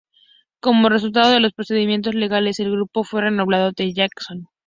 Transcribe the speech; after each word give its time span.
Como 0.59 0.89
resultado 0.89 1.31
de 1.31 1.39
los 1.39 1.53
procedimientos 1.53 2.15
legales, 2.15 2.59
el 2.59 2.71
grupo 2.71 3.03
fue 3.03 3.21
renombrado 3.21 3.71
The 3.71 3.93
Jacksons. 3.93 4.47